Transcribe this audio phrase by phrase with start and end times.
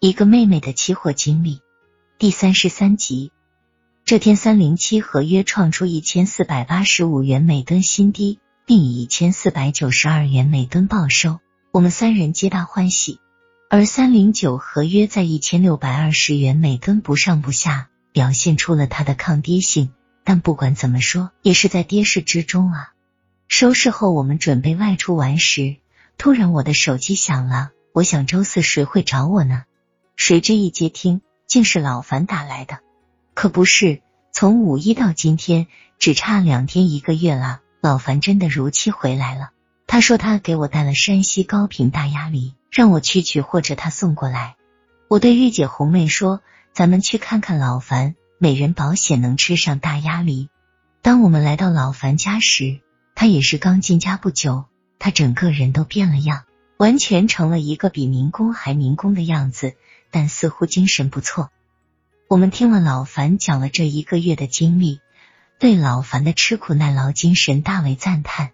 [0.00, 1.60] 一个妹妹的期货经历
[2.20, 3.32] 第三十三集。
[4.04, 11.40] 这天，三零七合约创出一千四百八十五元每吨新低，并以一千四百九十二元每吨报收，
[11.72, 13.18] 我们三人皆大欢喜。
[13.68, 19.90] 而三零九合约在一千六百二十元每吨不上不下，表现出了它的抗跌性。
[20.22, 22.92] 但不管怎么说，也是在跌势之中啊。
[23.48, 25.74] 收市后，我们准备外出玩时，
[26.18, 27.72] 突然我的手机响了。
[27.92, 29.64] 我想周四谁会找我呢？
[30.18, 32.80] 谁知一接听，竟是老樊打来的。
[33.34, 35.68] 可不是，从五一到今天，
[35.98, 37.60] 只差两天一个月了。
[37.80, 39.50] 老樊真的如期回来了。
[39.86, 42.52] 他说他给我带了山西高品大鸭梨。
[42.70, 44.56] 让我去取，或者他送过来。
[45.08, 46.42] 我对玉姐、红妹说
[46.74, 50.50] ：“咱们去看看老樊，每人保险能吃上大鸭梨。”
[51.00, 52.80] 当我们来到老樊家时，
[53.14, 54.66] 他也是刚进家不久，
[54.98, 56.44] 他整个人都变了样，
[56.76, 59.74] 完全成了一个比民工还民工的样子，
[60.10, 61.50] 但似乎精神不错。
[62.28, 65.00] 我们听了老樊讲了这一个月的经历，
[65.58, 68.50] 对老樊的吃苦耐劳精神大为赞叹。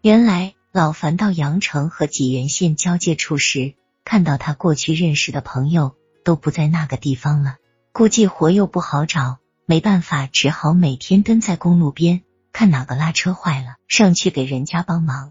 [0.00, 0.54] 原来。
[0.76, 5.94] 老樊到阳城和济源县交界处时，看到他过去认识的朋友
[6.24, 7.58] 都不在那个地方了，
[7.92, 15.30] 估计活又不好找，没办法，只好每天蹲在公路边，看哪个拉车坏了，上去给人家帮忙。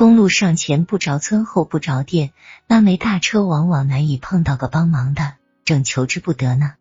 [0.00, 2.32] 公路上前不着村后不着店，
[2.66, 5.34] 那没大车往往难以碰到个帮忙的，
[5.66, 6.72] 正求之不得呢。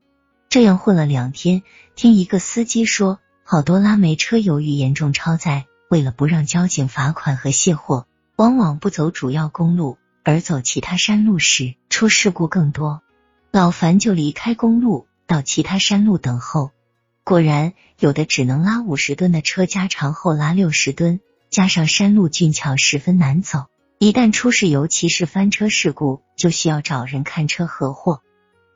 [0.47, 1.63] 这样混了两天，
[1.97, 5.65] 听一个司机说，好多拉煤车由于严重超载。
[5.89, 13.01] 为了不让交警罚款和卸货，往往不走主要公路，而走其他山路时，出事故更多。
[13.51, 16.71] 老樊就离开公路，到其他山路等候。
[17.25, 23.65] 果然，有的只能拉五十吨的车，加长后拉六十吨，加上山路峻峭，十分难走。
[23.97, 28.21] 一旦出事，尤其是翻车事故，就需要找人看车合货。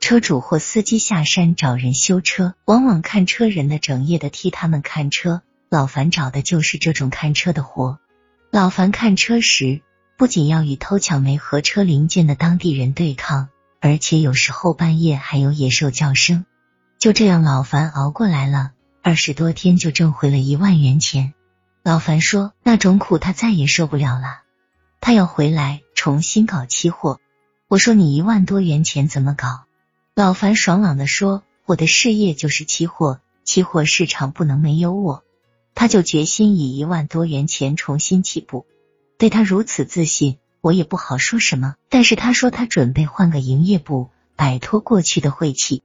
[0.00, 5.42] 车主或司机下山找人修车，往往看车人的整夜的替他们看车。
[5.70, 7.98] 老樊找的就是这种看车的活。
[8.50, 9.80] 老樊看车时，
[10.18, 13.48] 不仅要与偷抢煤和车零件的当地人对抗，
[13.80, 16.44] 而且有时候半夜还有野兽叫声。
[16.98, 18.72] 就这样，老樊熬过来了
[19.02, 21.34] 二十多天，就挣回了一万元钱。
[21.84, 24.40] 老樊说：“那种苦他再也受不了了，
[25.02, 27.20] 他要回来重新搞期货。”
[27.68, 29.64] 我说：“你一万多元钱怎么搞？”
[30.16, 35.24] 老樊爽朗的说：“我的事业就是期货，期货市场不能没有我。”
[35.76, 38.64] 他就决心以一万多元钱重新起步。
[39.18, 41.74] 对他如此自信，我也不好说什么。
[41.90, 45.82] 但是他说他准备换个营业部，摆脱过去的晦气。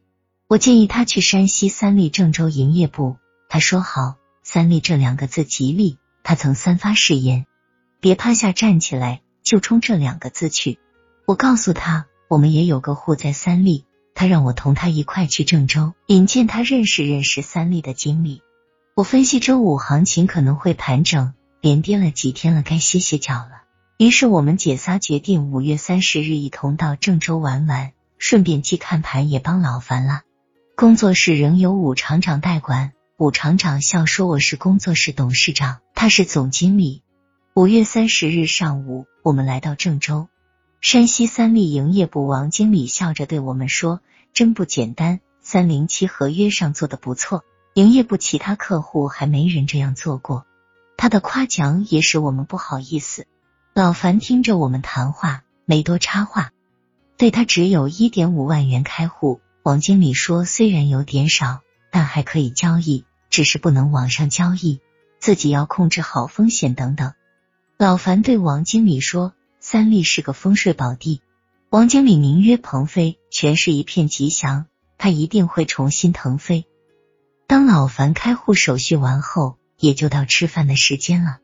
[0.48, 3.18] 我建议他去山西三利郑州营业部。
[3.50, 4.16] 他说好。
[4.52, 7.46] 三利这两个字吉利，他曾三发誓言，
[8.00, 10.80] 别趴下站起来，就冲这两个字去。
[11.28, 18.42] 我告诉他，我们也有个户在三利，他让我同他一块去郑州，引荐他认识认识三利的经理。
[18.96, 23.62] 我分析周五行情可能会盘整，连跌了几天了，该歇歇脚了。
[24.00, 30.22] 于是我们姐仨决定五月三十日一同到郑州玩玩，顺便既看盘也帮老樊了。
[30.76, 37.04] 工作室仍由武厂长代管，武厂长笑说我是工作室董事长，他是总经理。
[37.54, 40.30] 五月三十日上午，我们来到郑州
[40.80, 44.00] 山西三利营业部，王经理笑着对我们说
[44.32, 47.44] ：“真不简单，三零七合约上做的不错。”
[47.76, 50.46] 营业部其他客户还没人这样做过，
[50.96, 53.28] 他的夸奖也使我们不好意思。
[53.74, 56.52] 老樊听着我们谈话，没多插话。
[57.18, 61.60] 对他只有一点五万元开户，王经理说虽然有点少，
[61.92, 63.04] 但还可以交易，
[63.40, 64.82] 只是不能网上交易，
[65.18, 67.14] 自己要控制好风险等等。
[67.78, 71.22] 老樊对王经理说：“三利是个风水宝地，
[71.70, 74.66] 王经理名曰鹏飞，全是一片吉祥，
[74.98, 76.66] 他一定会重新腾飞。”
[77.48, 81.38] 当老樊开户手续完后，也就到吃饭的时间了。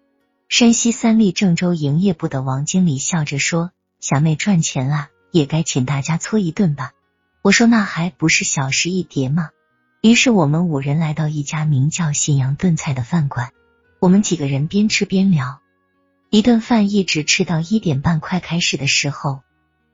[0.50, 6.92] 山西三利郑州营业部的王经理笑着说：“小妹赚钱了，也该请大家搓一顿吧。”
[7.42, 9.52] 我说：“那还不是小事一碟吗？”
[10.06, 13.50] 于是我们五人来到一家名叫信阳炖菜的饭馆，
[14.00, 15.62] 我们几个人边吃边聊，
[16.30, 19.42] 一顿饭一直吃到一点半快开始的时候，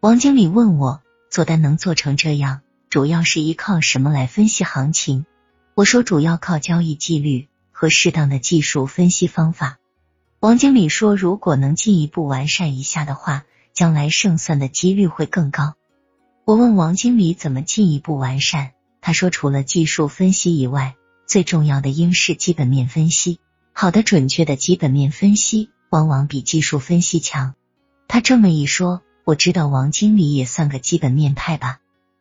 [0.01, 2.59] 王经理问我：“做单能做成这样，
[2.89, 5.25] 主要是依靠什么来分析行情？”
[5.75, 9.77] 我说主要靠交易纪律和适当的技术分析方法。
[10.41, 15.75] 王经理说，如果能进一步完善一下的话，将来胜算的几率会更高。
[16.43, 20.95] 我问王经理怎么进一步完善，他说除了技术分析以外，
[21.25, 23.39] 最重要的应是基本面分析。
[23.73, 27.55] 好的、准确的基本面分析往往比技术分析强。
[28.07, 31.79] 他这么一说，我知道王经理也算个基本面派吧。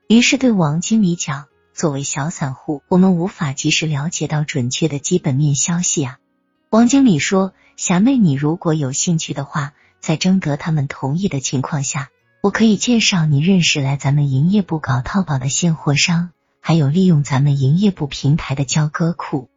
[0.09, 6.19] 于是对王经理讲：“作为小散户，我们无法及时了解到准确的基本面消息啊。”
[6.71, 12.09] 王经理说：“霞妹，你如果有兴趣的话，在征得他们同意的情况下，
[12.43, 16.31] 我可以介绍你认识来咱们营业部搞淘宝的现货商，
[16.61, 19.49] 还有利用咱们营业部平台的交割库。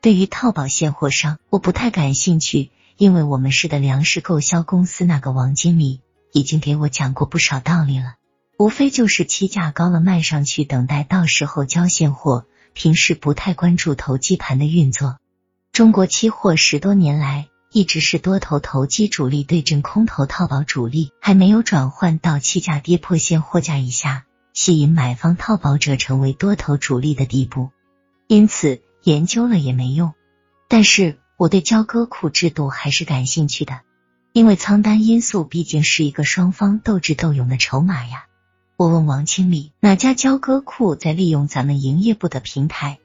[0.00, 6.00] 对于套保现货商，我不太感兴趣，因为我们市的粮食购销公司那个王经理
[6.32, 8.14] 已经给我讲过不少道理了。”
[8.58, 12.44] 无非就是期价高了卖上去，等待到时候交现货。
[12.72, 15.18] 平时不太关注投机盘的运作。
[15.72, 27.70] 中国期货十多年来一直是多头投机主力对阵空头套保主力，还没有转换到期价跌破现货价以下，吸引买方套保者成为多头主力的地步。
[28.26, 30.12] 因此研究了也没用。
[30.68, 33.80] 但是我对交割库制度还是感兴趣的，
[34.32, 38.26] 因为仓单因素毕竟是一个双方斗智斗勇的筹码呀。
[38.76, 42.98] 我问王经理哪家交割库在利用咱们营业部的平台，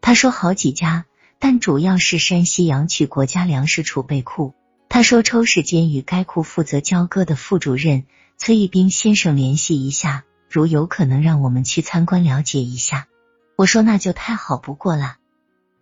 [0.00, 1.06] 他说好几家，
[1.38, 4.54] 但主要是山西阳曲国家粮食储备库。
[4.88, 8.04] 他说抽时间与该库负责交割的副主任
[8.38, 13.08] 崔义兵先生联系一下，如有可能让我们去参观了解一下。
[13.56, 15.16] 我说那就太好不过了。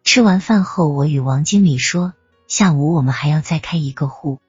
[0.03, 2.13] 吃完饭后，我与王经理说
[2.47, 4.41] 下午我们还要再开一个户，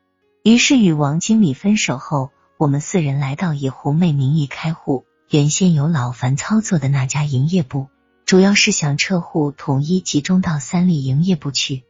[0.43, 2.31] 于是与王经理分手后。
[2.57, 7.89] 我们四人来到以红妹名义开户，原先由老樊操作的那家营业部，
[8.25, 11.83] 主要是想撤户统一集中到三立营业部去。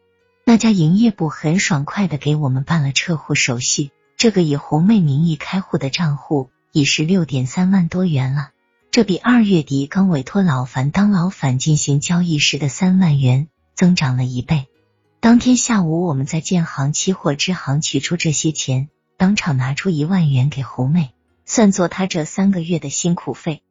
[0.44, 8.50] 那家营业部很爽快的给我们办了撤户手续，这个以红妹名义开户的账户已是六点三万多元了，
[8.92, 14.68] 这比二月底刚委托老樊当老板进行交易时的三万元增长了一倍。
[15.22, 18.90] 当天下午，我们在建行期货支行取出这些钱。
[19.16, 21.14] 当场拿出一万元给红妹，
[21.46, 23.64] 算作她这三个月的辛苦费。